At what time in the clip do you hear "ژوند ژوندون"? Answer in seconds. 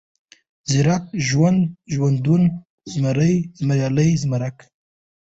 1.27-2.43